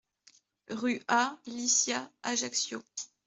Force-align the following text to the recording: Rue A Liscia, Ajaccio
Rue 0.71 1.03
A 1.07 1.37
Liscia, 1.45 2.11
Ajaccio 2.23 2.81